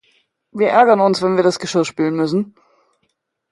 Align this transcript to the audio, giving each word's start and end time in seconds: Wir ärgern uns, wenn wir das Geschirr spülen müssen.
Wir 0.51 0.69
ärgern 0.69 0.99
uns, 0.99 1.21
wenn 1.21 1.35
wir 1.35 1.43
das 1.43 1.59
Geschirr 1.59 1.85
spülen 1.85 2.15
müssen. 2.15 2.55